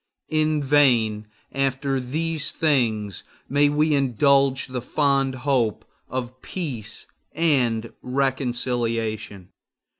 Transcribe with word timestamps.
In 0.31 0.63
vain, 0.63 1.27
after 1.51 1.99
these 1.99 2.51
things, 2.51 3.23
may 3.47 3.69
we 3.69 3.93
indulge 3.93 4.65
the 4.65 4.81
fond 4.81 5.35
hope 5.45 5.85
of 6.09 6.41
peace 6.41 7.05
and 7.33 7.93
reconciliation. 8.01 9.49